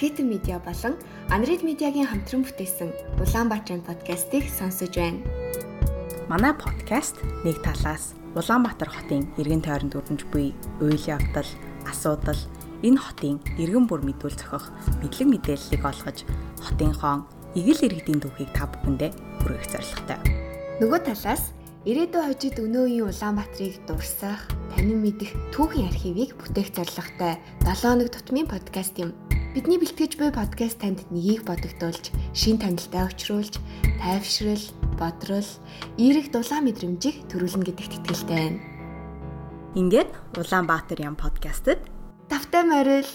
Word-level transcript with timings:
Хитэн 0.00 0.32
медиа 0.32 0.56
болон 0.64 0.96
Анрид 1.28 1.60
медиагийн 1.60 2.08
хамтран 2.08 2.40
бүтээсэн 2.48 3.20
Улаанбаатарын 3.20 3.84
подкастыг 3.84 4.48
сонсож 4.48 4.96
байна. 4.96 5.20
Манай 6.24 6.56
подкаст 6.56 7.20
нэг 7.44 7.60
талаас 7.60 8.16
Улаанбаатар 8.32 8.88
хотын 8.88 9.28
иргэн 9.36 9.60
тойронд 9.60 9.92
өрнөж 9.92 10.24
буй 10.32 10.56
үйл 10.80 11.04
явдал, 11.04 11.44
асуудал, 11.84 12.40
энэ 12.80 12.96
хотын 12.96 13.44
иргэн 13.60 13.84
бүр 13.84 14.00
мэдүүл 14.08 14.40
зохих 14.40 14.72
мэдлэг 15.04 15.28
мэдээллийг 15.36 15.84
олгож 15.84 16.24
хотынхон 16.64 17.28
игэл 17.52 17.84
иргэдийн 17.84 18.24
түүхийг 18.24 18.56
та 18.56 18.72
бүхэндээ 18.72 19.12
хүргэх 19.44 19.68
зорилготой. 19.68 20.18
Нөгөө 20.80 21.00
талаас 21.12 21.52
ирээдүйн 21.84 22.24
хожид 22.24 22.56
өнөө 22.56 22.84
үеийн 22.88 23.04
Улаанбаатарыг 23.12 23.84
дурсах, 23.84 24.48
танин 24.72 25.04
мэдэх 25.04 25.36
түүхийн 25.52 25.92
архивыг 25.92 26.40
бүтээх 26.40 26.72
зорилготой 26.72 27.36
7 27.68 27.84
хоног 27.84 28.08
тутмын 28.08 28.48
подкаст 28.48 28.96
юм. 28.96 29.12
Бидний 29.50 29.82
бэлтгэж 29.82 30.14
буй 30.14 30.30
подкаст 30.30 30.78
танд 30.78 31.02
нэгийг 31.10 31.42
бодогдуулж, 31.42 32.14
шин 32.30 32.62
танилтаа 32.62 33.10
өчрүүлж, 33.10 33.58
тайвшрал, 33.98 34.62
бодрол, 34.94 35.50
эерэг 35.98 36.30
дулаан 36.30 36.70
мэдрэмжийг 36.70 37.26
төрүүлнэ 37.26 37.66
гэдэгт 37.66 37.98
итгэлтэй 37.98 38.38
байна. 38.38 38.62
Ингээд 39.74 40.38
Улаанбаатар 40.38 41.02
ям 41.02 41.18
подкастт 41.18 41.82
тавтай 42.30 42.62
морил 42.62 43.10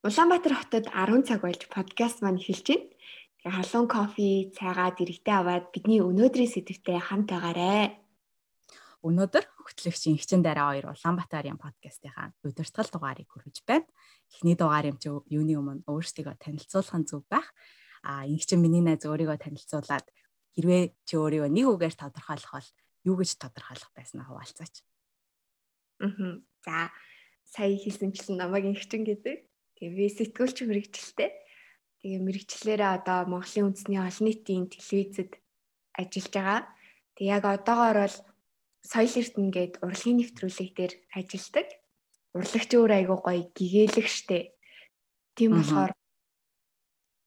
Улаанбаатар 0.00 0.54
хотод 0.56 0.88
10 0.88 1.28
цаг 1.28 1.44
болж 1.44 1.60
подкаст 1.68 2.24
маань 2.24 2.40
эхэлж 2.40 2.72
байна. 2.72 2.88
Тэгээ 3.44 3.52
халуун 3.52 3.88
кофе, 3.92 4.48
цайгаа 4.56 4.96
дэрэгтэй 4.96 5.36
аваад 5.36 5.76
бидний 5.76 6.00
өнөөдрийн 6.00 6.48
сэдвтэй 6.48 6.96
хамт 6.96 7.28
байгаарэ. 7.28 8.01
Өнөөдөр 9.02 9.44
хөтлөгчийн 9.66 10.14
хичэн 10.18 10.46
дараа 10.46 10.72
хоёр 10.72 10.94
Улаанбаатар 10.94 11.50
ям 11.50 11.58
подкастынхаа 11.58 12.30
удирдгал 12.46 12.86
дугаарыг 12.86 13.26
хүргэж 13.26 13.66
байна. 13.66 13.86
Эхний 14.30 14.54
дугаар 14.54 14.94
юм 14.94 14.98
чи 15.02 15.10
юуны 15.10 15.58
өмнө 15.58 15.82
өөрсдийгөө 15.90 16.38
танилцуулах 16.38 16.96
нь 17.02 17.08
зөв 17.10 17.26
байх. 17.26 17.50
А 18.06 18.22
ингэ 18.26 18.46
чи 18.46 18.54
миний 18.54 18.82
найз 18.82 19.02
өөрийгөө 19.02 19.38
танилцуулаад 19.42 20.06
хэрвээ 20.54 20.82
чи 21.02 21.14
өөрийгөө 21.18 21.50
нэг 21.50 21.66
үгээр 21.66 21.94
тодорхойлох 21.98 22.52
бол 22.54 22.70
юу 23.10 23.16
гэж 23.18 23.30
тодорхойлох 23.42 23.90
байснаа 23.90 24.24
хуваалцаач. 24.30 24.74
Аа. 25.98 26.38
За 26.62 26.94
сая 27.50 27.74
хэлсэнчлэн 27.74 28.38
намайг 28.38 28.70
ингэчин 28.70 29.02
гэдэг. 29.02 29.50
Тэгээ 29.82 29.96
би 29.98 30.06
сэтгүүлч 30.14 30.62
мэрэгчлээ 30.62 31.30
Тэгээ 32.02 32.18
мэрэгчлэрээ 32.18 32.90
одоо 32.98 33.30
Монголын 33.30 33.70
үндэсний 33.70 34.02
олон 34.02 34.26
нийтийн 34.26 34.66
телевизэд 34.66 35.38
ажиллаж 35.94 36.34
байгаа. 36.34 36.60
Тэг 37.14 37.26
яг 37.30 37.44
одоогоор 37.46 37.98
бол 38.02 38.16
соёл 38.82 39.14
эрдэнэ 39.14 39.50
гээд 39.54 39.74
урлагийн 39.82 40.18
нэвтрүүлэг 40.18 40.70
дээр 40.74 40.92
ажилладаг. 41.14 41.68
Урлагч 42.34 42.70
өөр 42.74 42.92
айгуу 42.98 43.18
гоё 43.22 43.42
гэгээлэг 43.54 44.08
штэ. 44.10 44.52
Тийм 45.38 45.50
болохоор 45.56 45.92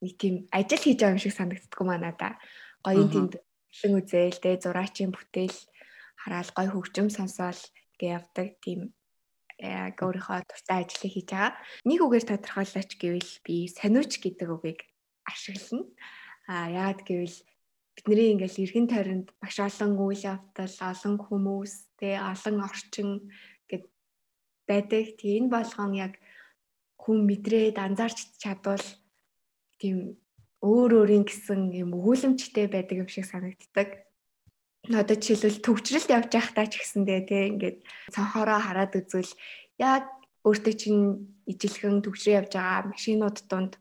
нэг 0.04 0.14
тийм 0.20 0.36
ажил 0.52 0.84
хийж 0.84 1.00
байгаа 1.00 1.16
юм 1.16 1.24
шиг 1.24 1.34
санагддггүй 1.34 1.86
маа 1.88 2.00
надаа. 2.02 2.34
Гоё 2.86 3.08
тэнд 3.08 3.40
хэн 3.72 3.94
үзээл 4.00 4.40
тэ 4.44 4.60
зураачийн 4.62 5.12
бүтээл 5.16 5.58
хараал 6.22 6.52
гоё 6.58 6.70
хөгжим 6.74 7.08
сонсоол 7.10 7.62
тэгээ 7.98 8.16
явдаг 8.20 8.48
тийм 8.64 8.92
яг 9.60 9.96
өөрийнхөө 10.04 10.44
дуртай 10.44 10.84
ажлыг 10.84 11.12
хийж 11.16 11.28
байгаа. 11.32 11.56
Нэг 11.88 12.00
үгээр 12.04 12.26
тодорхойлооч 12.28 12.92
гэвэл 13.00 13.32
би 13.46 13.56
сониуч 13.72 14.12
гэдэг 14.20 14.50
үгийг 14.52 14.80
ашиглана. 15.24 15.88
А 16.52 16.70
яагаад 16.70 17.02
гэвэл 17.08 17.38
бидний 17.96 18.36
ингээл 18.36 18.64
эргэн 18.64 18.88
тойронд 18.92 19.28
маш 19.42 19.56
олон 19.60 19.96
үйл 19.96 20.22
явдал, 20.36 20.76
олон 20.92 21.16
хүмүүс, 21.20 21.74
тэ 22.00 22.20
олон 22.20 22.58
орчин 22.68 23.10
гэд 23.72 23.84
байдаг. 24.68 25.16
Тэгээ 25.16 25.40
энэ 25.40 25.54
болгон 25.56 25.92
яг 25.96 26.14
хүн 27.00 27.24
мэдрээд 27.24 27.78
анзаарч 27.80 28.36
чадвал 28.42 28.84
тийм 29.80 30.20
өөр 30.66 30.92
өөрийн 31.06 31.26
гэсэн 31.28 31.72
юм 31.72 31.96
өгүүлэмжтэй 31.98 32.68
байдаг 32.72 33.06
юм 33.06 33.10
шиг 33.12 33.26
санагддаг 33.30 34.06
одоо 34.94 35.18
жишээлбэл 35.18 35.66
төвчрэлд 35.66 36.10
явж 36.14 36.30
байхдаа 36.34 36.66
ч 36.70 36.82
гэсэндээ 36.82 37.22
тий 37.26 37.44
ингээд 37.54 37.78
цонхороо 38.14 38.60
хараад 38.62 38.94
үзвэл 38.94 39.34
яг 39.82 40.06
өөртөө 40.46 40.74
чинь 40.78 41.02
ижилхэн 41.50 42.06
төвчрээ 42.06 42.38
явж 42.42 42.52
байгаа 42.54 42.90
машинууд 42.94 43.38
донд 43.50 43.74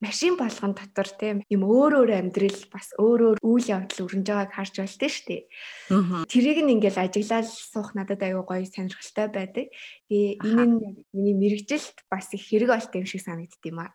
машин 0.00 0.36
болгон 0.40 0.72
дотор 0.72 1.08
тийм 1.12 1.44
юм 1.52 1.62
өөр 1.68 2.04
өөр 2.04 2.10
амьдрал 2.16 2.60
бас 2.72 2.90
өөр 2.96 3.36
өөр 3.36 3.38
үйл 3.44 3.66
явдал 3.68 4.04
өрнөж 4.08 4.26
байгааг 4.26 4.52
харж 4.56 4.74
байна 4.80 4.96
шүү 4.96 5.26
дээ. 5.28 5.42
Тэрийг 6.24 6.58
нь 6.64 6.72
ингээл 6.80 7.04
ажиглал 7.04 7.44
суух 7.44 7.92
надад 7.92 8.24
аюу 8.24 8.48
гоё 8.48 8.64
сонирхолтой 8.64 9.28
байдаг. 9.28 9.66
Тэгээ 10.08 10.40
энэ 10.40 10.64
нь 10.64 10.76
миний 11.12 11.36
мэрэгжилт 11.36 12.08
бас 12.08 12.32
их 12.32 12.48
хэрэг 12.48 12.72
болт 12.72 12.92
юм 12.96 13.04
шиг 13.04 13.20
санагдд 13.20 13.60
юм 13.68 13.84
аа. 13.84 13.92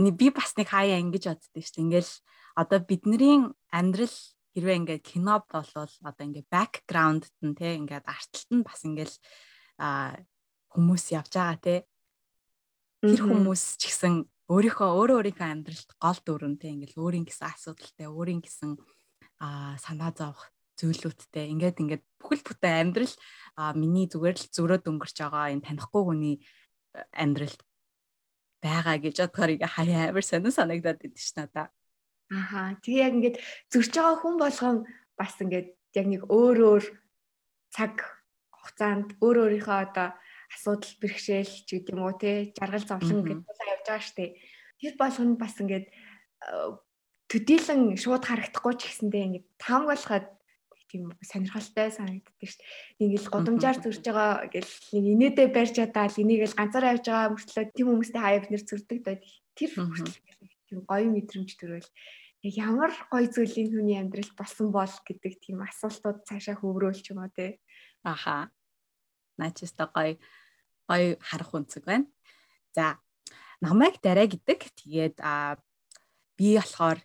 Би 0.00 0.26
бас 0.32 0.56
нэг 0.56 0.72
хаяа 0.72 0.96
ингэж 1.04 1.28
боддөө 1.28 1.60
шүү 1.60 1.76
дээ. 1.76 1.84
Ингээл 1.84 2.12
одоо 2.56 2.78
бидний 2.80 3.36
амьдрал 3.68 4.16
хэрвээ 4.56 4.78
ингээд 4.80 5.02
кино 5.06 5.44
болвол 5.46 5.94
одоо 6.02 6.24
ингээд 6.24 6.48
бэкграунд 6.50 7.24
нь 7.44 7.54
те 7.54 7.78
ингээд 7.78 8.08
артталт 8.08 8.50
нь 8.50 8.66
бас 8.66 8.80
ингээд 8.82 9.14
а 9.78 10.18
хүмүүс 10.74 11.04
явж 11.14 11.30
байгаа 11.30 11.58
те 11.62 11.74
тэр 13.00 13.20
хүмүүс 13.22 13.78
ч 13.78 13.82
гэсэн 13.88 14.26
өөрийнхөө 14.50 14.88
өөрөө 14.98 15.16
өөрийнхөө 15.22 15.46
амьдралд 15.46 15.90
гол 16.02 16.18
дүрэнтэй 16.26 16.70
ингээд 16.74 16.98
өөрийн 16.98 17.26
гэсэн 17.26 17.46
асуудалтай 17.46 18.06
өөрийн 18.10 18.42
гэсэн 18.42 18.70
а 19.38 19.78
санаа 19.78 20.10
зовх 20.10 20.50
зүйлүүдтэй 20.74 21.54
ингээд 21.54 21.78
ингээд 21.78 22.02
бүхэл 22.18 22.42
бүтэн 22.42 22.90
амьдрал 22.90 23.14
миний 23.78 24.10
зүгээр 24.10 24.36
л 24.42 24.50
зөрөөд 24.50 24.90
өнгөрч 24.90 25.16
байгаа 25.22 25.54
энэ 25.54 25.66
танихгүй 25.70 26.02
хүний 26.02 26.36
амьдралд 27.14 27.60
байгаа 28.58 28.96
гэж 28.98 29.16
бодохоор 29.22 29.54
ингээ 29.54 29.70
хаяа 29.70 30.02
амар 30.10 30.24
сонир 30.26 30.52
санагдаад 30.52 31.00
идэв 31.06 31.20
ш 31.22 31.32
надаа. 31.38 31.70
Аха. 32.34 32.74
Тэгээ 32.82 33.04
яг 33.06 33.14
ингээд 33.16 33.36
зөрж 33.70 33.92
байгаа 33.94 34.16
хүн 34.18 34.34
болгон 34.34 34.76
бас 35.14 35.34
ингээд 35.38 35.68
яг 35.94 36.06
нэг 36.10 36.22
өөр 36.26 36.58
өөр 36.58 36.84
цаг 37.70 37.94
хугацаанд 38.50 39.14
өөр 39.22 39.36
өөрийнхөө 39.46 39.78
одоо 39.86 40.08
асуудал 40.50 40.92
бэрхшээл 41.00 41.54
ч 41.64 41.68
гэдэг 41.78 41.94
юм 41.94 42.02
уу 42.04 42.14
те 42.18 42.50
жаргал 42.58 42.86
зовлон 42.86 43.22
гэдэг 43.24 43.46
явж 43.46 43.86
байгаа 43.86 44.02
штэ. 44.02 44.34
Тэр 44.82 44.94
болгоно 44.98 45.34
бас 45.38 45.54
ингээд 45.62 45.86
э, 45.88 46.70
төдийлөн 47.30 47.94
шууд 47.94 48.24
харагдахгүй 48.26 48.74
ч 48.74 48.82
гэсэндээ 48.90 49.26
ингээд 49.26 49.46
таамаглахад 49.62 50.26
тийм 50.90 51.14
сонирхолтой 51.22 51.88
санагддаг 51.94 52.34
дээ. 52.42 52.58
Ингээл 52.98 53.30
годамжаар 53.30 53.78
зурж 53.78 54.02
байгаа 54.02 54.50
гэл 54.50 54.72
нэг 54.90 55.04
инээдээ 55.14 55.48
барьж 55.54 55.74
чадаал 55.78 56.16
энийг 56.18 56.50
л 56.50 56.58
ганцаараа 56.58 56.98
явж 56.98 57.06
байгаа 57.06 57.30
мөртлөө 57.30 57.64
тийм 57.70 57.86
хүмүүстэй 57.94 58.20
бид 58.42 58.50
нэр 58.50 58.64
зурдаг 58.66 58.98
доо. 59.06 59.16
Тэр 59.54 59.70
тийм 60.66 60.78
гоё 60.82 61.06
мэдрэмж 61.14 61.50
төрөл 61.54 61.88
ямар 62.42 62.92
гоё 63.12 63.28
зүйлийн 63.28 63.68
хүний 63.70 63.98
амьдралд 64.00 64.34
болсон 64.34 64.72
бол 64.72 64.90
гэдэг 65.06 65.32
тийм 65.44 65.60
асуултууд 65.60 66.24
цаашаа 66.24 66.56
хөврөөлч 66.58 67.12
юм 67.12 67.20
аа 67.20 67.30
тий. 67.30 67.60
Аха. 68.02 68.48
Начиста 69.36 69.86
гоё 69.92 70.16
гоё 70.90 71.14
харах 71.22 71.54
үнцэг 71.54 71.86
байна. 71.86 72.10
За 72.74 72.98
намайг 73.62 74.02
дараа 74.02 74.26
гэдэг. 74.26 74.74
Тэгээд 74.74 75.22
би 76.34 76.48
болохоор 76.58 76.98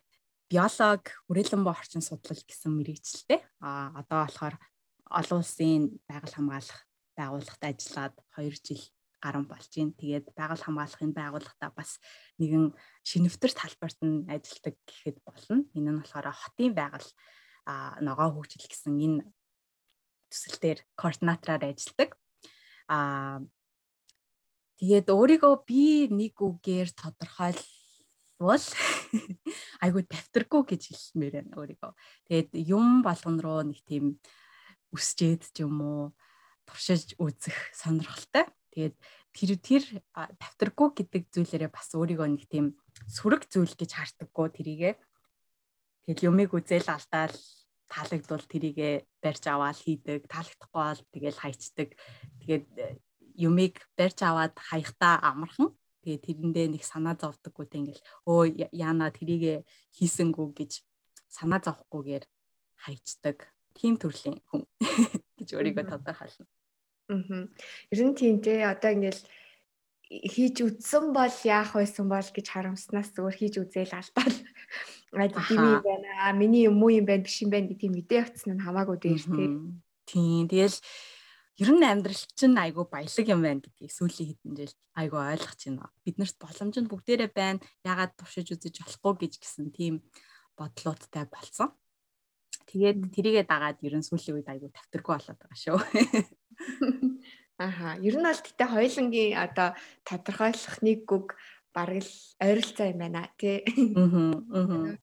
биолог, 0.50 1.04
хүрээлэн 1.30 1.62
боо 1.62 1.78
орчин 1.78 2.02
судлал 2.02 2.42
гэсэн 2.42 2.74
мэрэгчлээ. 2.74 3.42
А 3.62 3.94
одоо 3.94 4.26
болохоор 4.26 4.56
олон 5.14 5.40
улсын 5.46 6.02
байгаль 6.10 6.34
хамгаалах 6.34 6.82
байгууллагад 7.14 7.64
ажиллаад 7.70 8.16
2 8.34 8.50
жил 8.66 8.82
гарan 9.22 9.46
болж 9.46 9.70
байна. 9.70 9.94
Тэгээд 10.02 10.26
байгаль 10.34 10.64
хамгаалахын 10.66 11.14
байгууллагата 11.14 11.70
бас 11.74 11.98
нэгэн 12.42 12.74
шинэвтер 13.06 13.52
талбарт 13.54 14.00
нь 14.02 14.26
ажилладаг 14.30 14.76
гэхэд 14.86 15.18
болно. 15.26 15.66
Энэ 15.78 15.90
нь 15.92 16.00
болохоор 16.02 16.28
хотын 16.34 16.74
байгаль 16.74 17.10
а 17.66 17.98
ногоо 18.02 18.30
хөгжил 18.38 18.70
гэсэн 18.70 18.94
энэ 19.02 19.26
төсөл 20.30 20.58
дээр 20.62 20.80
координатораар 20.94 21.74
ажилладаг. 21.74 22.14
А 22.88 23.42
тэгээд 24.80 25.08
өөрийгөө 25.08 25.56
би 25.64 26.12
нэг 26.12 26.36
үгээр 26.36 26.90
тодорхойлвол 26.96 28.66
айгуу 29.84 30.04
давтаргүй 30.04 30.62
гэж 30.76 30.82
хэлмээр 30.92 31.34
байна 31.40 31.56
өөрийгөө. 31.56 31.92
Тэгээд 32.28 32.50
юм 32.68 33.02
болгон 33.06 33.38
руу 33.40 33.64
нэг 33.64 33.80
тийм 33.88 34.20
өсчээд 34.92 35.56
ч 35.56 35.64
юм 35.64 35.80
уу 35.80 36.02
туршиж 36.68 37.16
үзэх 37.22 37.56
сонирхолтой. 37.72 38.52
Тэгээд 38.76 38.96
тэр 39.32 39.52
тэр 39.64 39.84
давтаргүй 40.12 40.90
гэдэг 41.00 41.24
зүйлээрээ 41.32 41.72
бас 41.72 41.96
өөрийгөө 41.96 42.28
нэг 42.28 42.44
тийм 42.52 42.76
сүрэг 43.08 43.48
зүйл 43.48 43.72
гэж 43.76 43.92
харддаггүй 43.96 44.48
тэрийгэ. 44.52 44.92
Тэгэл 46.08 46.28
юмыг 46.32 46.52
үзэл 46.52 46.88
алдаал 46.92 47.36
таалагдвал 47.88 48.46
тэрийгэ 48.50 49.06
барьж 49.22 49.44
аваад 49.48 49.78
хийдэг, 49.78 50.26
таалагдахгүй 50.28 50.74
бол 50.74 51.02
тэгэл 51.14 51.40
хайчдаг. 51.40 51.90
Тэгээд 52.42 52.66
юмыг 53.38 53.84
барьж 53.98 54.20
аваад 54.24 54.56
хаягтаа 54.58 55.20
амархан. 55.22 55.76
Тэгээд 56.04 56.26
тэрэндээ 56.26 56.68
нэг 56.74 56.84
санаа 56.86 57.18
зовдөггүй 57.18 57.66
тэг 57.66 57.80
ингээл 57.82 58.04
өө 58.30 58.44
яана 58.72 59.10
тэрийгэ 59.10 59.66
хийсэнгүү 59.98 60.48
гэж 60.54 60.72
санаа 61.28 61.60
зовхгүйгээр 61.66 62.26
хайчдаг. 62.86 63.50
Тим 63.74 63.98
төрлийн 63.98 64.40
хүн 64.48 64.64
гэж 65.42 65.50
өөрийгөө 65.58 65.86
тодорхойлно. 65.90 66.46
Аа. 67.10 67.50
Ер 67.92 68.00
нь 68.06 68.16
тийм 68.16 68.40
те 68.42 68.66
одоо 68.70 68.94
ингээл 68.94 69.22
хийж 70.06 70.62
үзсэн 70.62 71.10
бол 71.14 71.36
яах 71.44 71.74
байсан 71.74 72.06
бол 72.06 72.30
гэж 72.30 72.46
харамснаас 72.54 73.10
зүгээр 73.14 73.38
хийж 73.42 73.56
үзээл 73.62 73.98
алдаал. 73.98 74.38
Аа 75.18 75.30
тийм 75.30 75.62
юм 75.66 75.82
байна. 75.82 76.34
Миний 76.38 76.70
юм 76.70 76.78
уу 76.82 76.94
юм 76.94 77.06
байна 77.10 77.26
биш 77.26 77.42
юм 77.42 77.50
байна 77.50 77.70
гэдгийг 77.74 77.94
мэдээ 77.94 78.22
явцсан 78.22 78.58
нь 78.58 78.64
хамаагүй 78.66 78.98
дээр 79.02 79.22
тий. 79.26 79.50
Тийм. 80.06 80.46
Тэгэл 80.46 80.78
ер 81.56 81.70
нь 81.72 81.88
амьдрал 81.88 82.24
чинь 82.36 82.60
айгүй 82.60 82.86
баялаг 82.92 83.28
юм 83.32 83.42
байна 83.44 83.64
гэдгийг 83.64 83.92
сүүлийн 83.96 84.30
хэдэн 84.36 84.54
жил 84.60 84.76
айгүй 85.00 85.22
ойлгож 85.32 85.62
байна. 85.64 85.88
Биднэрт 86.04 86.38
боломж 86.40 86.76
нь 86.76 86.92
бүгдээрээ 86.92 87.32
байна. 87.32 87.64
Ягаад 87.88 88.14
туршиж 88.20 88.52
үзэж 88.52 88.76
болохгүй 88.84 89.14
гэж 89.24 89.34
гисэн 89.40 89.72
тийм 89.72 90.04
бодлоодтай 90.60 91.26
болсон. 91.32 91.72
Тэгээд 92.68 93.08
тэрийгээ 93.16 93.46
дагаад 93.48 93.80
ер 93.88 93.96
нь 93.96 94.08
сүүлийн 94.08 94.36
үед 94.36 94.52
айгүй 94.52 94.70
тавтаргүй 94.76 95.14
болоод 95.16 95.40
байгаа 95.40 95.60
шүү. 95.64 95.80
Аха. 97.66 97.96
Ер 98.04 98.16
нь 98.20 98.28
бол 98.28 98.42
гэтээ 98.44 98.68
хоёулангийн 98.68 99.40
одоо 99.40 99.70
тодорхойлох 100.04 100.76
нэг 100.84 101.08
үг 101.08 101.40
бараг 101.72 102.04
л 102.04 102.14
ойролцоо 102.44 102.88
юм 102.92 103.00
байна 103.00 103.32
тий. 103.40 103.64
Аа. 103.96 105.00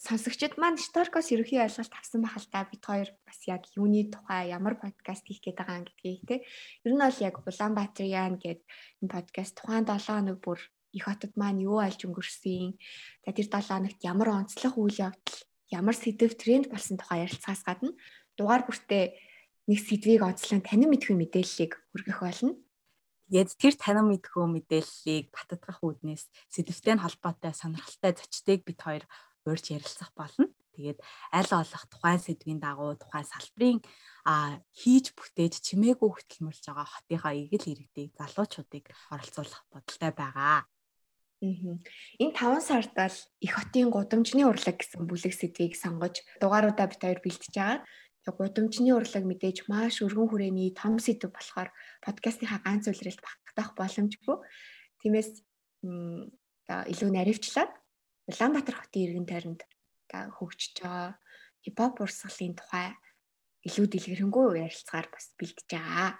Сонсогчид 0.00 0.56
маань 0.56 0.80
Storkos 0.80 1.28
ерөхийн 1.34 1.64
ойлголт 1.68 1.92
авсан 1.92 2.20
байх 2.24 2.36
л 2.40 2.48
та 2.48 2.64
бид 2.64 2.82
хоёр 2.84 3.08
бас 3.26 3.40
яг 3.46 3.68
юуны 3.76 4.08
тухай 4.08 4.48
ямар 4.52 4.80
подкаст 4.80 5.28
хийх 5.28 5.44
гээд 5.44 5.60
байгаа 5.60 5.84
гэдгийг 5.84 6.22
тий. 6.28 6.40
Ер 6.84 6.92
нь 6.96 7.02
бол 7.04 7.18
яг 7.20 7.34
Улаанбаатар 7.44 8.08
яан 8.08 8.40
гэд 8.40 8.60
энэ 9.00 9.12
подкаст 9.12 9.60
тухайн 9.60 9.84
7 9.84 10.00
хоног 10.08 10.38
бүр 10.40 10.60
их 10.96 11.04
хотод 11.04 11.32
маань 11.36 11.62
юу 11.64 11.78
альж 11.78 12.04
өнгөрсөн. 12.08 12.76
За 13.24 13.30
тэр 13.36 13.48
7 13.48 13.68
хоногт 13.68 14.00
ямар 14.02 14.28
онцлог 14.40 14.74
үйл 14.80 14.96
явдал, 15.12 15.38
ямар 15.68 15.96
сэдв 15.96 16.34
тренд 16.34 16.66
болсон 16.72 16.96
тухай 16.98 17.24
ярилцахаас 17.28 17.62
гадна 17.62 17.92
дугаар 18.40 18.64
бүртээ 18.66 19.04
нэг 19.68 19.78
сэдвийг 19.78 20.24
онцлон 20.24 20.64
танин 20.64 20.90
мэдхүй 20.90 21.14
мэдээллийг 21.14 21.78
хүргэх 21.92 22.20
болно. 22.24 22.58
Тэгээд 23.30 23.54
тэр 23.54 23.74
танин 23.78 24.10
мэдхүү 24.10 24.44
мэдээллийг 24.50 25.30
баттгах 25.30 25.78
үүднээс 25.86 26.26
сэдвтэй 26.50 26.98
холбоотой 26.98 27.54
сонирхолтой 27.54 28.12
зочдыг 28.18 28.66
бид 28.66 28.82
хоёр 28.82 29.04
урьж 29.50 29.66
ярилцах 29.74 30.10
болно. 30.14 30.48
Тэгээд 30.74 30.98
аль 31.34 31.50
болох 31.50 31.84
тухайн 31.90 32.20
сэдвийн 32.22 32.60
дагуу 32.62 32.94
тухайн 32.96 33.26
салбарын 33.26 33.78
а 34.24 34.62
хийж 34.72 35.12
бүтээж 35.18 35.60
чимээгүй 35.66 36.08
хөтөлмөрлж 36.08 36.64
байгаа 36.64 36.88
хотынхаа 36.88 37.34
эгэл 37.34 37.70
иргэдийг 37.72 38.14
залуучуудыг 38.16 38.84
оролцуулах 39.10 39.62
бодолтой 39.72 40.12
байгаа. 40.14 40.64
Энэ 41.40 42.36
5 42.36 42.60
сард 42.60 42.92
л 42.94 43.18
их 43.40 43.52
хотын 43.56 43.88
гудамжны 43.90 44.44
урлаг 44.44 44.76
гэсэн 44.76 45.08
бүлэг 45.08 45.32
сэдвийг 45.32 45.72
сонгож 45.72 46.20
дугааруудаа 46.40 46.86
бид 46.88 47.00
хоёр 47.00 47.20
бэлтэж 47.24 47.52
байгаа 47.56 47.80
гудамжны 48.28 48.92
урлаг 48.92 49.24
мэдээж 49.24 49.64
маш 49.72 50.04
өргөн 50.04 50.28
хүрээний 50.28 50.76
том 50.76 51.00
сэдв 51.00 51.32
болохоор 51.32 51.72
подкастынхаа 52.04 52.60
ганц 52.60 52.84
үлрэлт 52.92 53.24
багтах 53.24 53.72
боломжгүй. 53.72 54.36
Тиймээс 55.00 55.40
илүү 55.80 57.10
наривчлаад 57.16 57.72
Улаанбаатар 58.30 58.76
хотын 58.78 59.02
иргэн 59.10 59.26
тойронд 59.26 59.62
хөгжиж 60.10 60.74
байгаа 60.78 61.18
хипхоп 61.64 62.00
урсгалын 62.00 62.54
тухай 62.56 62.94
илүү 63.66 63.86
дэлгэрэнгүй 63.90 64.46
ярилцгаар 64.64 65.06
бас 65.12 65.26
бэлдэж 65.36 65.68
байгаа. 65.68 66.10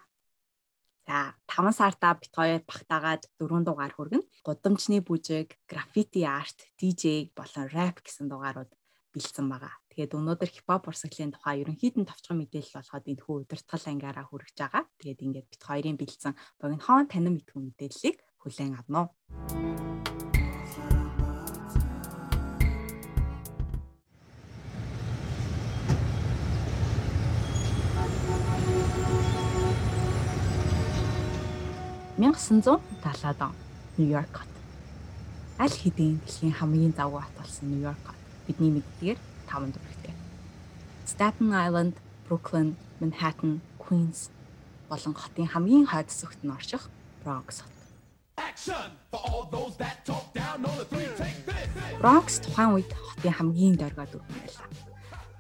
За 1.07 1.35
5 1.49 1.73
сартаа 1.79 2.15
бит 2.21 2.35
хоёр 2.35 2.63
багтаагаад 2.67 3.23
4 3.41 3.65
дугаар 3.65 3.93
хүргэн. 3.95 4.23
Гудамжны 4.45 5.01
бүжиг, 5.01 5.57
граффити 5.71 6.23
арт, 6.27 6.59
DJ 6.79 7.33
болон 7.35 7.67
рэп 7.73 8.05
гэсэн 8.05 8.29
дугаарууд 8.29 8.71
бэлдсэн 9.15 9.47
байгаа. 9.49 9.75
Тэгээд 9.91 10.15
өнөөдөр 10.15 10.51
хипхоп 10.55 10.87
урсгалын 10.87 11.35
тухай 11.35 11.65
ерөнхийдөө 11.65 12.05
товчхон 12.07 12.39
мэдээлэл 12.39 12.79
болгоод 12.79 13.11
энэ 13.11 13.23
хүү 13.27 13.37
удирдгал 13.43 13.85
ангиараа 13.91 14.27
хүргэж 14.29 14.57
байгаа. 14.61 14.85
Тэгээд 15.03 15.25
ингээд 15.27 15.51
бит 15.51 15.63
хоёрын 15.67 15.99
бэлдсэн 15.99 16.35
богинохон 16.63 17.11
танин 17.11 17.35
мэдгүй 17.35 17.59
мэдээллийг 17.59 18.17
хүлээн 18.39 18.79
авна 18.79 19.11
уу. 19.11 19.90
Мянгасан 32.21 32.61
он 32.67 32.81
Нью-Йорк 33.97 34.37
хот. 34.37 34.53
Аль 35.59 35.73
хэдийн 35.73 36.21
дэлхийн 36.21 36.53
хамгийн 36.53 36.93
завгүй 36.93 37.25
хот 37.25 37.37
болсон 37.41 37.73
Нью-Йорк 37.73 38.05
хот 38.05 38.21
бидний 38.45 38.69
мэддгээр 38.77 39.17
5 39.49 39.73
дүрэгтэй. 39.73 40.13
Staten 41.09 41.49
Island, 41.57 41.97
Brooklyn, 42.29 42.77
Manhattan, 43.01 43.65
Queens 43.81 44.29
болон 44.93 45.17
хотын 45.17 45.49
хамгийн 45.49 45.89
хойд 45.89 46.13
зүгт 46.13 46.45
нь 46.45 46.53
орших 46.53 46.93
Bronx 47.25 47.65
хот. 47.65 47.77
Bronx 52.05 52.29
тухайн 52.45 52.71
үед 52.77 52.93
хотын 52.93 53.33
хамгийн 53.33 53.81
доргой 53.81 54.05
дүрм 54.13 54.29
байлаа. 54.29 54.69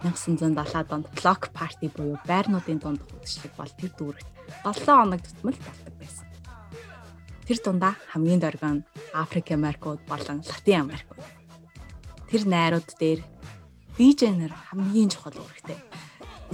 1970-аад 0.01 0.89
онд 0.97 1.07
Block 1.13 1.53
Party 1.53 1.93
буюу 1.93 2.17
байрнуудын 2.25 2.81
дунд 2.81 3.05
хөдөлгөөлөг 3.05 3.53
бол 3.61 3.73
тэр 3.77 3.93
дүүрэгт 4.01 4.29
7 4.65 4.89
хоног 4.89 5.21
тутмал 5.21 5.61
болдог 5.61 5.97
байсан. 6.01 6.30
Тэр 7.51 7.59
дундаа 7.67 7.99
хамгийн 8.15 8.39
доргой 8.39 8.79
нь 8.79 8.87
Африк 9.11 9.51
Америкууд 9.51 9.99
болон 10.07 10.39
Латин 10.47 10.87
Америкууд 10.87 11.19
тэр 12.31 12.47
найрууд 12.47 12.87
дээр 12.95 13.27
нар 14.39 14.55
хамгийн 14.55 15.11
чухал 15.11 15.35
үүрэгтэй. 15.35 15.75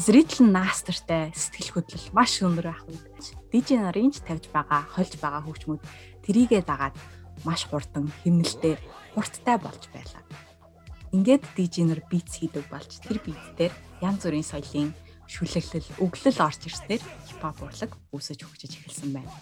Зритель 0.01 0.49
наастртай 0.49 1.37
сэтгэл 1.37 1.85
хөдлөл 1.85 2.09
маш 2.17 2.41
өндөр 2.41 2.73
байх 2.73 2.89
үед 2.89 3.05
нарын 3.77 4.09
ч 4.09 4.25
тавьж 4.25 4.49
байгаа, 4.49 4.89
хольж 4.89 5.21
байгаа 5.21 5.45
хөгжмүүд 5.45 5.85
трийгээ 6.25 6.65
дагаад 6.65 6.97
маш 7.45 7.69
хурдан 7.69 8.09
хэмнэлтэй 8.25 8.81
хурдтай 9.13 9.61
болж 9.61 9.93
байлаа. 9.93 10.25
Ингээд 11.13 11.45
нар 11.93 12.01
битс 12.09 12.41
хийдэг 12.41 12.73
болж 12.73 13.05
тэр 13.05 13.21
бит 13.21 13.37
дээр 13.61 13.73
янз 14.01 14.25
бүрийн 14.25 14.49
соёлын 14.49 14.97
шүлэглэл, 15.27 15.89
өглөл 16.03 16.39
орж 16.47 16.61
ирснээр 16.67 17.03
хипхоп 17.27 17.59
урлаг 17.63 17.93
үүсэж 18.15 18.39
хөгжиж 18.43 18.73
эхэлсэн 18.79 19.11
байна. 19.15 19.33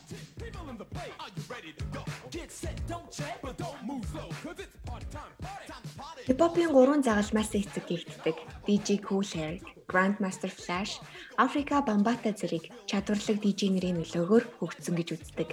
Хипхопын 6.27 6.71
гурван 6.73 7.03
загалмаас 7.05 7.53
эцэг 7.53 7.85
гихтдэг 7.89 8.37
DJ 8.67 9.05
Cool 9.05 9.29
Herc, 9.37 9.65
Grandmaster 9.91 10.49
Flash, 10.49 10.99
Africa 11.37 11.85
Bambata 11.85 12.33
зэрэг 12.33 12.73
чадварлаг 12.89 13.39
DJ 13.45 13.71
нарын 13.77 14.01
нөлөөгөөр 14.01 14.45
хөгжсөн 14.59 14.95
гэж 14.97 15.09
үздэг. 15.15 15.51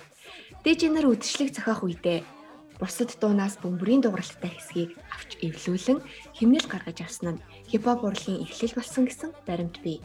DJ 0.63 0.93
нар 0.95 1.11
үдшилэг 1.11 1.51
зохиох 1.51 1.83
үедээ 1.83 2.19
бусад 2.81 3.13
дуунаас 3.21 3.61
бөмбөрийн 3.61 4.01
дууралттай 4.01 4.51
хэсгийг 4.57 4.97
авч 5.13 5.37
эвлүүлэн 5.45 5.99
химнэл 6.33 6.65
гаргаж 6.65 6.97
авсан 7.05 7.37
нь 7.37 7.43
хипхоп 7.69 8.01
урлагийн 8.01 8.41
эхлэл 8.41 8.77
болсон 8.77 9.05
гэсэн 9.05 9.29
баримт 9.45 9.77
бий. 9.85 10.01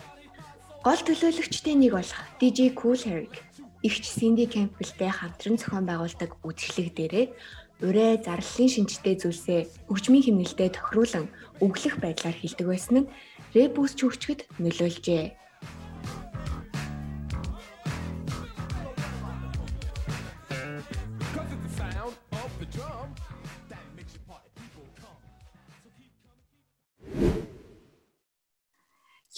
Гол 0.87 1.03
төлөөлөгчдийн 1.03 1.83
нэг 1.83 1.99
болох 1.99 2.23
DJ 2.39 2.71
Cool 2.79 2.95
Herc 2.95 3.35
игч 3.83 4.07
Cindy 4.07 4.47
Campbell-тэй 4.47 5.11
хамтран 5.11 5.59
зохион 5.59 5.83
байгуулдаг 5.83 6.39
үдшилэг 6.47 6.95
дээрээ 6.95 7.27
урэ 7.83 8.23
зарлалын 8.23 8.71
шинжтэй 8.71 9.19
зүйлсээ 9.19 9.91
өвчмийн 9.91 10.23
хэмнэлтэд 10.31 10.79
тохируулан 10.79 11.27
өглөх 11.59 11.99
байдлаар 11.99 12.39
хилдэг 12.39 12.67
байсан 12.71 12.97
нь 13.03 13.11
ребус 13.51 13.99
чүгчгэд 13.99 14.47
нөлөөлжээ. 14.63 15.35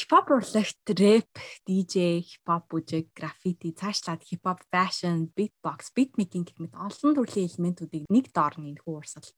Хипхоп 0.09 0.31
урлагт 0.33 0.89
рэп, 0.89 1.37
DJ, 1.69 2.25
хипхоп 2.25 2.65
бүжиг, 2.73 3.13
граффити, 3.13 3.77
цаашлаад 3.77 4.25
хипхоп, 4.25 4.65
fashion, 4.73 5.29
beatbox, 5.37 5.93
beatmaking 5.93 6.49
гэх 6.49 6.57
мэт 6.57 6.73
олон 6.73 7.13
төрлийн 7.13 7.45
элементүүдийг 7.45 8.09
нэг 8.09 8.33
доор 8.33 8.57
нь 8.57 8.73
энэ 8.73 8.81
хүү 8.89 9.05
урсгал 9.05 9.29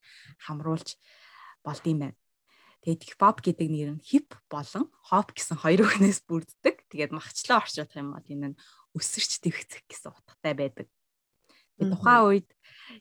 хамруулж 0.47 0.95
болд 1.67 1.85
юм 1.91 2.07
байна. 2.07 2.19
Тэгээд 2.87 3.03
хипхоп 3.03 3.43
гэдэг 3.43 3.67
нэр 3.67 3.91
нь 3.99 4.05
хип 4.07 4.31
болон 4.47 4.87
хоп 5.11 5.35
гэсэн 5.35 5.59
хоёр 5.59 5.91
үгнээс 5.91 6.23
бүрддэг. 6.31 6.87
Тэгээд 6.87 7.19
махчлаа 7.19 7.67
орчуулах 7.67 7.99
юм 7.99 8.15
бол 8.15 8.31
энэ 8.31 8.55
нь 8.55 8.59
өсөрч 8.95 9.43
дэвхцэх 9.43 9.91
гэсэн 9.91 10.15
утгатай 10.15 10.55
байдаг. 10.55 10.87
Тухайн 11.89 12.25
үед 12.29 12.49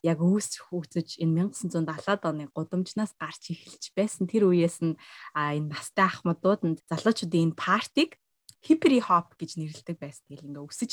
яг 0.03 0.19
үүсч 0.23 0.71
хөгжиж 0.71 1.19
энэ 1.19 1.51
1970-аад 1.51 2.23
оны 2.23 2.47
гудамжнаас 2.55 3.11
гарч 3.19 3.51
эхэлж 3.51 3.91
байсан 3.97 4.31
тэр 4.31 4.47
үеэс 4.47 4.79
нь 4.85 4.95
энэ 5.35 5.67
настай 5.67 6.07
ахмадууд 6.07 6.61
нь 6.63 6.79
залуучуудын 6.87 7.51
энэ 7.51 7.59
партиг 7.59 8.15
хипери 8.63 8.99
хоп 8.99 9.35
гэж 9.39 9.55
нэрлэдэг 9.55 9.97
байсан. 9.99 10.23
Тэгэл 10.27 10.47
ингээ 10.51 10.67
өсөж 10.67 10.91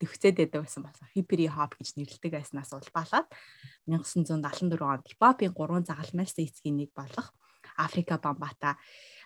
төвцээд 0.00 0.36
байдаг 0.36 0.60
байсан 0.64 0.84
болсон. 0.84 1.08
Хипери 1.16 1.48
хоп 1.48 1.72
гэж 1.80 1.96
нэрлэдэг 1.96 2.32
байснаас 2.32 2.72
улбаалаад 2.76 3.28
1974 3.88 4.84
онд 4.84 5.04
хипхопын 5.08 5.52
гурван 5.56 5.84
загалмайлсан 5.88 6.44
эцгийн 6.44 6.76
нэг 6.76 6.92
болох 6.92 7.32
Африка 7.76 8.20
Бамбата 8.20 8.76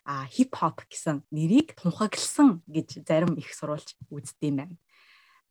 а 0.06 0.26
хип 0.26 0.54
хоп 0.54 0.86
гэсэн 0.86 1.26
нэрийг 1.34 1.74
тунхагласан 1.76 2.62
гэж 2.66 3.04
зарим 3.04 3.34
их 3.36 3.50
сурвалж 3.52 3.98
үздэм 4.08 4.54
байна. 4.56 4.76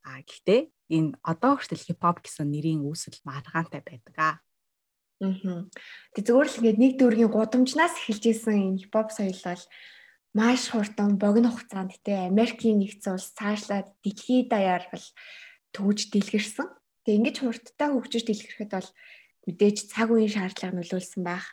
А 0.03 0.23
гэхдээ 0.23 0.71
энэ 0.89 1.15
одоо 1.21 1.57
хүртэл 1.57 1.85
хипхоп 1.85 2.25
гэсэн 2.25 2.49
нэрийн 2.49 2.81
үүсэл 2.83 3.21
маргаантай 3.23 3.81
байдаг 3.85 4.15
аа. 4.17 4.35
Аа. 5.21 5.67
Тэг 6.15 6.23
зөвөр 6.25 6.47
л 6.49 6.57
ингээд 6.59 6.81
нэг 6.81 6.93
дүүргийн 6.97 7.31
гудамжнаас 7.31 7.95
эхэлж 8.01 8.23
исэн 8.33 8.73
энэ 8.73 8.79
хипхоп 8.87 9.09
соёл 9.13 9.41
бол 9.45 9.63
маш 10.33 10.61
хурдан 10.71 11.17
богино 11.21 11.49
хугацаанд 11.51 11.93
те 12.05 12.29
Америкийн 12.31 12.79
нэгдсэн 12.79 13.13
улс 13.17 13.29
цаашлаад 13.37 13.87
дэлхийд 14.03 14.47
даяар 14.49 14.85
бол 14.89 15.05
төвж 15.75 16.09
дэлгэрсэн. 16.13 16.67
Тэг 17.03 17.13
ингэж 17.19 17.35
хурдтай 17.41 17.89
хөгжиж 17.91 18.23
дэлгэрхэд 18.25 18.71
бол 18.73 18.89
мэдээж 19.45 19.77
цаг 19.91 20.07
үеийн 20.13 20.33
шаардлага 20.33 20.77
нөлөөлсөн 20.77 21.23
байх. 21.25 21.45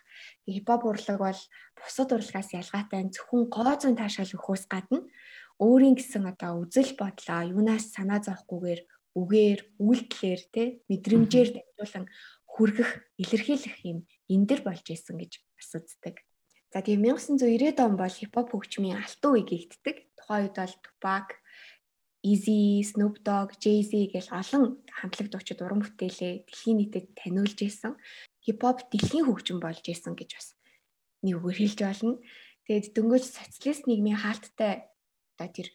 Хипхоп 0.47 0.83
урлаг 0.87 1.19
бол 1.19 1.41
бусад 1.75 2.09
урлагаас 2.13 2.51
ялгаатай 2.55 3.03
зөвхөн 3.11 3.51
гооцон 3.51 3.95
таашаал 3.99 4.31
өгөхөөс 4.37 4.65
гадна 4.71 5.01
өөрийн 5.59 5.97
гэсэн 5.97 6.25
одоо 6.29 6.63
үзэл 6.63 6.93
бодлоо 7.01 7.41
юунаас 7.53 7.91
санаа 7.97 8.21
зовхгүйгээр 8.21 8.81
үгээр, 9.17 9.61
үйлдэлээр 9.81 10.43
те 10.53 10.63
мэдрэмжээр 10.93 11.49
дамжуулан 11.57 12.07
хүргэх, 12.45 12.91
илэрхийлэх 13.17 13.77
юм 13.89 13.99
эндэр 14.29 14.61
болж 14.61 14.85
исэн 14.93 15.17
гэж 15.17 15.41
бас 15.57 15.71
үздэг. 15.73 16.21
За 16.73 16.85
тийм 16.85 17.01
1990-ад 17.09 17.81
он 17.81 17.97
бол 17.97 18.13
хипхоп 18.13 18.53
хөгжмийн 18.53 19.01
алтан 19.01 19.33
үе 19.33 19.45
гэгддэг. 19.49 19.97
Тухайн 20.21 20.53
үед 20.53 20.57
бол 20.61 20.75
Tupac, 20.85 21.29
Easy, 22.21 22.85
Snoop 22.85 23.25
Dogg, 23.25 23.57
Jay-Z 23.57 23.93
гэл 24.13 24.31
олон 24.35 24.83
хамтлаг 24.93 25.29
дуучид 25.33 25.63
уран 25.65 25.81
бүтээлээ 25.81 26.45
дэлхийн 26.45 26.77
нийтэд 26.77 27.07
таниулж 27.17 27.57
исэн. 27.65 27.97
Хипхоп 28.45 28.91
дэлхийн 28.93 29.25
хөгжим 29.25 29.63
болж 29.63 29.85
исэн 29.87 30.13
гэж 30.19 30.31
бас 30.37 30.49
нэг 31.23 31.39
үгээр 31.41 31.61
хэлж 31.61 31.79
болно. 31.87 32.19
Тэгээд 32.67 32.93
дөнгөж 32.99 33.25
социалист 33.25 33.87
нийгмийн 33.87 34.19
хаалттай 34.21 34.91
одоо 35.39 35.49
тэр 35.55 35.69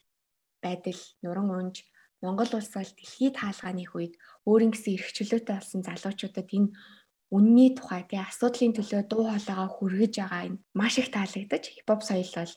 байдал 0.59 1.01
нуран 1.23 1.49
унж 1.49 1.87
Монгол 2.21 2.51
улс 2.53 2.69
бол 2.77 2.91
дэлхийд 2.97 3.35
хаалганых 3.41 3.91
үед 3.97 4.13
өөрийн 4.45 4.71
гэсэн 4.73 4.93
эрх 4.95 5.09
чөлөөтэй 5.17 5.55
болсон 5.57 5.81
залуучуудад 5.81 6.49
энэ 6.57 6.69
үнний 7.33 7.69
тухай 7.73 8.05
тий 8.05 8.21
асуудлын 8.21 8.77
төлөө 8.77 9.01
дуу 9.09 9.23
хоолойгоо 9.25 9.69
хүргэж 9.73 10.13
байгаа 10.21 10.41
энэ 10.47 10.61
маш 10.77 10.93
их 11.01 11.09
таалагдаж 11.09 11.63
хипхоп 11.65 12.01
соёл 12.05 12.31
бол 12.37 12.53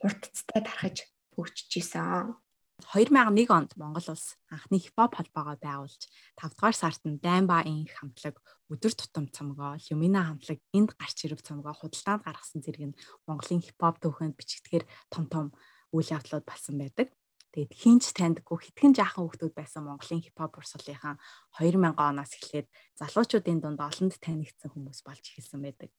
хурдцтай 0.00 0.60
тархаж 0.62 0.96
хөгжиж 1.34 1.72
исэн. 1.80 2.38
2001 2.78 3.50
онд 3.50 3.74
Монгол 3.74 4.06
улс 4.14 4.38
анхны 4.54 4.78
хипхоп 4.78 5.18
холбоогоо 5.18 5.58
байгуулж 5.58 6.02
5 6.38 6.54
дугаар 6.54 6.76
сард 6.78 7.02
нь 7.02 7.18
Даймба 7.18 7.66
инх 7.66 7.90
хамтлаг 7.98 8.38
өдөр 8.70 8.94
тутам 8.94 9.26
цомгоо, 9.34 9.74
Lumina 9.90 10.22
хамтлаг 10.30 10.62
энд 10.70 10.94
гарч 10.94 11.26
ирв 11.26 11.42
цомгоо 11.42 11.74
худалдаанд 11.74 12.22
гаргасан 12.22 12.62
зэрэг 12.62 12.94
нь 12.94 12.98
Монголын 13.26 13.66
хипхоп 13.66 13.98
төвхөнд 13.98 14.38
бичигдэхээр 14.38 14.86
том 15.10 15.26
том 15.26 15.46
үйл 15.90 16.06
явдлууд 16.14 16.46
болсон 16.46 16.78
байдаг. 16.78 17.10
Тэгээд 17.52 17.72
хинч 17.72 18.04
таньдаггүй 18.12 18.58
хитгэн 18.60 18.92
жаахан 18.92 19.24
хүмүүс 19.24 19.56
байсан 19.56 19.88
Монголын 19.88 20.20
хипхоп 20.20 20.60
урсгалынхан 20.60 21.16
2000 21.56 21.96
оноос 21.96 22.32
эхлээд 22.36 22.68
залуучуудын 23.00 23.58
дунд 23.64 23.80
олонд 23.80 24.14
танигдсан 24.20 24.68
хүмүүс 24.68 25.00
болж 25.00 25.24
эхэлсэн 25.24 25.64
байдаг. 25.64 25.90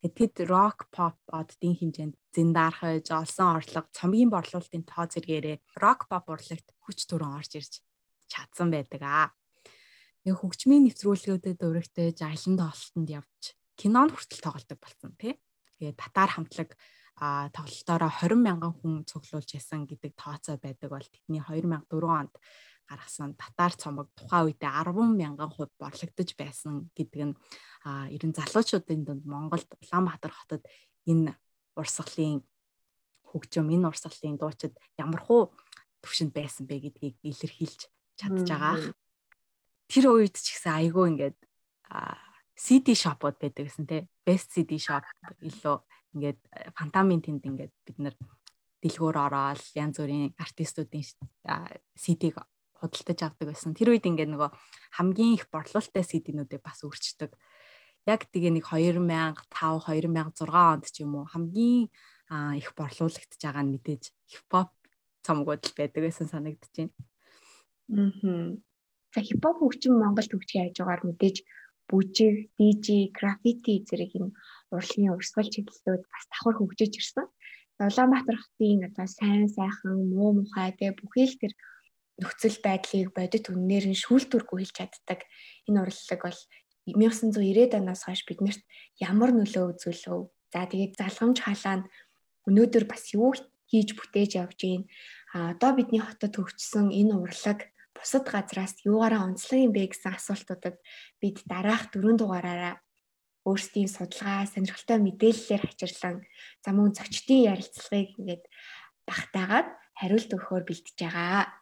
Тэгээд 0.00 0.16
тэд 0.16 0.36
рок, 0.48 0.88
pop 0.94 1.20
оддын 1.28 1.76
хэмжээнд 1.76 2.14
зэндархаж, 2.32 3.06
олсон 3.12 3.60
орлого, 3.60 3.92
цомгийн 3.92 4.32
борлуулалтын 4.32 4.84
тоо 4.88 5.04
зэрэгээрээ 5.10 5.56
рок, 5.82 6.08
pop 6.08 6.24
урлагт 6.32 6.68
хүч 6.80 6.98
төрөн 7.10 7.36
орж 7.36 7.52
ирж 7.60 7.72
чадсан 8.30 8.72
байдаг 8.72 9.02
аа. 9.02 9.28
Нэг 10.24 10.38
хөгжмийн 10.40 10.86
нэвтрүүлгүүдэд 10.90 11.60
өргөтөж, 11.60 12.18
аялан 12.24 12.56
тоглолтод 12.56 13.08
явж, 13.08 13.42
кинонд 13.78 14.12
хүртэл 14.14 14.42
тоглолдог 14.42 14.78
болсон 14.80 15.12
тий. 15.20 15.34
Тэгээд 15.78 16.00
татар 16.00 16.30
хамтлаг 16.34 16.74
а 17.16 17.48
тоглолтоороо 17.56 18.12
20 18.12 18.36
мянган 18.36 18.72
хүн 18.76 18.94
цуглуулж 19.08 19.48
ясан 19.56 19.88
гэдэг 19.88 20.12
тооцоо 20.20 20.60
байдаг 20.60 20.92
бол 20.92 21.08
тэдний 21.08 21.40
2004 21.40 21.88
онд 22.04 22.34
гаргасан 22.86 23.34
татар 23.40 23.72
цомог 23.72 24.12
тухайн 24.14 24.52
үедээ 24.52 24.72
10 24.84 25.16
мянган 25.16 25.50
хувь 25.50 25.72
борлогдож 25.80 26.30
байсан 26.36 26.92
гэдэг 26.92 27.22
нь 27.32 27.34
ерэн 28.14 28.32
залуучуудын 28.36 29.02
дунд 29.04 29.24
Монголд 29.24 29.66
Улаанбаатар 29.80 30.32
хотод 30.32 30.62
энэ 31.08 31.34
урсгалын 31.74 32.44
хөгжим 33.26 33.72
энэ 33.74 33.88
урсгалын 33.90 34.36
дуучид 34.38 34.74
ямар 35.00 35.20
хуу 35.24 35.56
төвшөнд 36.04 36.32
байсан 36.36 36.68
бэ 36.68 36.84
гэдгийг 36.84 37.16
илэрхийлж 37.24 37.80
чадж 38.20 38.46
байгаа. 38.46 38.94
Тэр 39.90 40.04
үед 40.14 40.36
ч 40.38 40.54
гэсэн 40.54 40.72
айгүй 40.78 41.04
ингээд 41.10 41.38
CD 42.56 42.96
shop-ууд 42.96 43.36
байдаг 43.42 43.66
гэсэн 43.66 43.86
тий. 43.86 44.02
Best 44.24 44.54
CD 44.54 44.78
shop 44.78 45.04
илүү 45.48 45.76
ингээд 46.16 46.40
э, 46.40 46.72
фантамын 46.72 47.20
тэнд 47.20 47.44
ингээд 47.44 47.74
бид 47.84 47.98
нар 48.00 48.16
дэлгүүр 48.80 49.16
ороод 49.20 49.62
янз 49.76 50.00
бүрийн 50.00 50.32
артистуудын 50.40 51.04
CD-г 51.96 52.40
худалдаж 52.80 53.18
авдаг 53.20 53.52
байсан. 53.52 53.76
Тэр 53.76 53.92
үед 53.92 54.08
ингээд 54.08 54.32
нөгөө 54.32 54.50
хамгийн 55.00 55.36
их 55.36 55.48
борлуулалттай 55.52 56.04
CD-нүүдийг 56.04 56.60
бас 56.64 56.84
өрчдөг. 56.84 57.32
Яг 58.08 58.28
тэгээ 58.30 58.52
нэг 58.56 58.64
2005 58.68 59.48
2006 59.52 60.48
онд 60.52 60.84
ч 60.88 61.02
юм 61.02 61.20
уу 61.20 61.24
хамгийн 61.26 61.88
их 62.60 62.68
борлуулагдж 62.76 63.40
байгаа 63.40 63.64
нь 63.64 63.72
мэдээж 63.74 64.04
хипхоп 64.28 64.70
цомгууд 65.24 65.62
л 65.64 65.76
байдаг 65.78 66.02
гэсэн 66.04 66.28
санагдаж 66.30 66.72
байна. 66.76 66.94
Аа. 67.90 68.54
За 69.14 69.20
хипхоп 69.24 69.58
хөгжим 69.58 69.96
Монголд 69.98 70.30
хөгжих 70.30 70.60
яаж 70.60 70.76
байгаагаар 70.78 71.06
мэдээж 71.08 71.36
бүжиг, 71.88 72.50
DJ, 72.58 73.14
граффити 73.14 73.86
зэрэг 73.86 74.12
юм 74.18 74.34
урлагийн 74.74 75.14
урсгал 75.14 75.48
чиглэлүүд 75.50 76.02
бас 76.06 76.24
давхар 76.30 76.56
хөгжиж 76.58 76.92
ирсэн. 76.98 77.26
Улаанбаатар 77.78 78.38
хотын 78.40 78.88
одоо 78.88 79.06
сайн 79.06 79.48
сайхан 79.52 80.10
муу 80.10 80.32
мухай 80.40 80.72
тэгээ 80.72 80.98
бүхий 80.98 81.26
л 81.28 81.40
тэр 81.40 81.52
нөхцөл 82.20 82.58
байдлыг 82.64 83.12
бодит 83.12 83.52
үннээр 83.52 83.92
нь 83.92 84.00
шүүлтүргүй 84.02 84.64
хэлж 84.64 84.76
чаддаг. 84.80 85.20
Энэ 85.68 85.84
урлаг 85.84 86.20
бол 86.24 86.40
1990-ад 86.88 87.72
оноос 87.76 88.02
хойш 88.08 88.22
биднэрт 88.24 88.62
ямар 89.02 89.30
нөлөө 89.36 89.76
үзүүлв. 89.76 90.32
За 90.52 90.64
тэгээд 90.64 90.96
залгамж 90.96 91.38
халаа 91.44 91.76
нь 91.84 91.88
өнөөдөр 92.48 92.84
бас 92.88 93.12
юу 93.12 93.36
хийж 93.68 93.88
бүтээж 93.98 94.40
явж 94.40 94.56
гин. 94.56 94.82
А 95.34 95.52
одоо 95.52 95.76
бидний 95.76 96.00
хотод 96.00 96.32
хөгжсөн 96.38 96.94
энэ 96.94 97.12
урлаг 97.18 97.68
бусад 97.92 98.24
газраас 98.30 98.78
юугаараа 98.86 99.26
онцлог 99.26 99.58
юм 99.66 99.72
бэ 99.74 99.90
гэсэн 99.90 100.16
асуултуудад 100.16 100.76
бид 101.20 101.42
дараах 101.50 101.90
дөрөв 101.90 102.16
дугаараараа 102.22 102.80
өөрсдийн 103.46 103.86
судалгаа, 103.86 104.50
сонирхолтой 104.50 104.98
мэдээллээр 104.98 105.62
хачирлан 105.62 106.26
за 106.66 106.70
мөн 106.74 106.90
зочдын 106.98 107.46
ярилцлагыг 107.54 108.18
ингээд 108.18 108.44
багтаагаад 109.06 109.68
хариулт 109.94 110.30
өгөхөөр 110.34 110.64
бэлтэж 110.66 110.96
байгаа. 110.98 111.54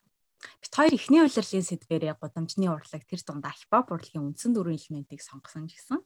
Бид 0.64 0.72
хоёр 0.72 0.92
эхний 0.96 1.20
улирлын 1.20 1.68
сэдвэрээ 1.68 2.16
гудамжны 2.16 2.72
урлаг 2.72 3.04
тэр 3.04 3.20
дундаа 3.20 3.52
хипхоп 3.52 3.92
урлагийн 3.92 4.24
үндсэн 4.32 4.56
дөрвөн 4.56 4.80
элементийг 4.80 5.20
сонгосон 5.20 5.68
гэсэн. 5.68 6.00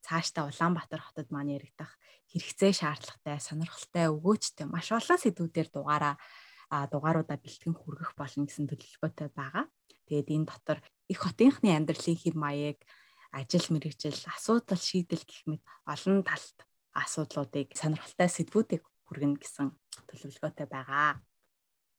Цаашдаа 0.00 0.48
Улаанбаатар 0.48 1.04
хотод 1.04 1.28
маань 1.28 1.56
яригдах 1.60 1.92
хэрэгцээ 2.32 2.72
шаардлагатай, 2.72 3.36
сонирхолтой, 3.40 4.08
өгөөчтэй 4.12 4.66
маш 4.68 4.88
олон 4.92 5.18
сэдвүүдээр 5.20 5.68
дугаараа 5.72 6.16
дугааруудаа 6.68 7.38
бэлтгэн 7.40 7.74
хүргэх 7.76 8.12
болно 8.16 8.44
гэсэн 8.44 8.68
төлөвлөгөөтэй 8.68 9.28
байгаа. 9.32 9.64
Тэгээд 10.08 10.28
энэ 10.36 10.48
дотор 10.48 10.78
их 11.08 11.18
хотынхны 11.20 11.72
амьдралын 11.72 12.16
хэв 12.16 12.36
маяг, 12.36 12.78
ажил 13.32 13.66
мэргэжил, 13.70 14.18
асуудал 14.28 14.80
шийдэл 14.80 15.24
гэх 15.24 15.42
мэт 15.46 15.62
олон 15.84 16.24
талт 16.24 16.58
асуудлуудыг 16.96 17.76
сонирхолтой 17.76 18.28
сэдвүүдийг 18.28 18.82
хүргэнэ 19.06 19.36
гэсэн 19.40 19.72
төлөвлөгөөтэй 20.08 20.66
байгаа. 20.68 21.20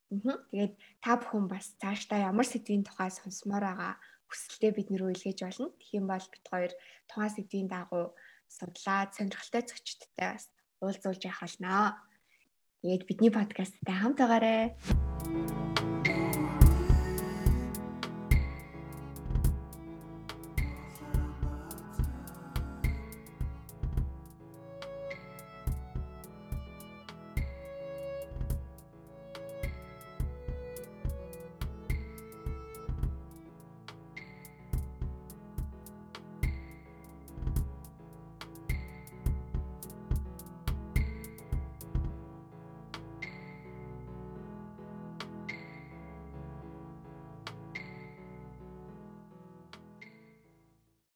Тэгээд 0.09 0.74
та 1.05 1.12
бүхэн 1.21 1.45
бас 1.45 1.77
цаашдаа 1.77 2.33
ямар 2.33 2.48
сэдвийн 2.50 2.81
тухай 2.81 3.13
сонсомоор 3.13 3.62
байгаа 3.62 3.93
хүсэлтэд 4.25 4.74
бид 4.77 4.88
нэр 4.89 5.05
үйлгээж 5.05 5.39
болно. 5.45 5.69
Юм 5.93 6.05
бол 6.09 6.25
бид 6.33 6.45
хоёр 6.50 6.71
тухайн 7.05 7.33
сэдвийн 7.33 7.69
дагуу 7.69 8.17
судлаад 8.50 9.13
сонирхолтой 9.13 9.63
зочдтой 9.65 10.09
бас 10.17 10.50
уулзуулж 10.81 11.21
явах 11.25 11.45
болно. 11.45 12.01
Тэгээд 12.81 13.05
бидний 13.05 13.31
подкасттай 13.33 13.95
хамт 13.98 14.17
байгаарай. 14.17 15.68